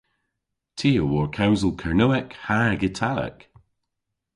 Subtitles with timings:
[0.77, 3.39] Ty a wor kewsel Kernewek hag Italek.